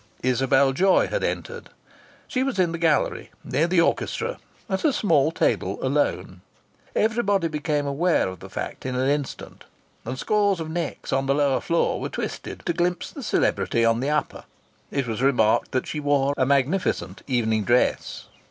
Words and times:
Isabel 0.23 0.73
Joy 0.73 1.05
had 1.09 1.23
entered. 1.23 1.69
She 2.27 2.41
was 2.41 2.57
in 2.57 2.71
the 2.71 2.79
gallery, 2.79 3.29
near 3.43 3.67
the 3.67 3.81
orchestra, 3.81 4.39
at 4.67 4.83
a 4.83 4.91
small 4.91 5.31
table 5.31 5.77
alone. 5.85 6.41
Everybody 6.95 7.47
became 7.49 7.85
aware 7.85 8.27
of 8.27 8.39
the 8.39 8.49
fact 8.49 8.83
in 8.83 8.95
an 8.95 9.07
instant, 9.07 9.65
and 10.03 10.17
scores 10.17 10.59
of 10.59 10.71
necks 10.71 11.13
on 11.13 11.27
the 11.27 11.35
lower 11.35 11.61
floor 11.61 11.99
were 12.01 12.09
twisted 12.09 12.63
to 12.65 12.73
glimpse 12.73 13.11
the 13.11 13.21
celebrity 13.21 13.85
on 13.85 13.99
the 13.99 14.09
upper. 14.09 14.45
It 14.89 15.05
was 15.05 15.21
remarked 15.21 15.71
that 15.71 15.85
she 15.85 15.99
wore 15.99 16.33
a 16.35 16.47
magnificent 16.47 17.21
evening 17.27 17.63
dress. 17.63 18.25